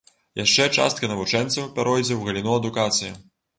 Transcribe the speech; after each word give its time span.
Яшчэ 0.39 0.65
частка 0.77 1.09
навучэнцаў 1.13 1.69
пяройдзе 1.77 2.13
ў 2.17 2.21
галіну 2.33 2.59
адукацыі. 2.59 3.15